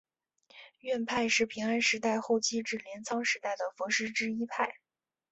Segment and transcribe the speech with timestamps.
[0.79, 4.73] 院派是平安时代后期至镰仓时代的佛师之一派。